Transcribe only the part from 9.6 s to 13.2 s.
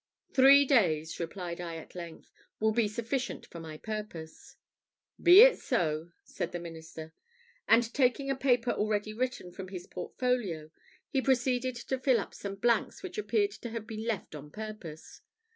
his portfolio, he proceeded to fill up some blanks which